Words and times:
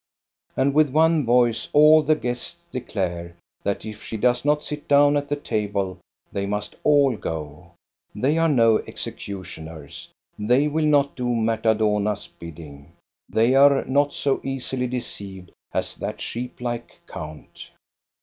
And 0.57 0.73
with 0.73 0.89
one 0.89 1.25
voice 1.27 1.69
all 1.73 2.01
the 2.01 2.15
guests 2.15 2.57
declare 2.71 3.35
that 3.61 3.85
if 3.85 4.01
she 4.01 4.17
does 4.17 4.43
not 4.43 4.63
sit 4.63 4.87
down 4.87 5.15
at 5.15 5.29
the 5.29 5.35
table, 5.35 5.99
they 6.31 6.47
must 6.47 6.75
all 6.83 7.15
go. 7.15 7.73
They 8.15 8.39
are 8.39 8.49
no 8.49 8.79
executioners. 8.79 10.09
They 10.39 10.67
will 10.67 10.87
not 10.87 11.15
do 11.15 11.27
Marta 11.35 11.75
Dohna's 11.75 12.25
bidding. 12.25 12.93
They 13.29 13.53
are 13.53 13.85
not 13.85 14.15
so 14.15 14.41
easily 14.43 14.87
deceived 14.87 15.51
as 15.71 15.95
that 15.97 16.19
sheep 16.19 16.59
like 16.61 16.99
count. 17.05 17.69